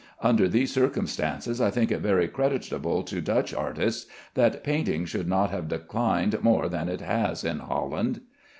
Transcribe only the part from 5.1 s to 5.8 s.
not have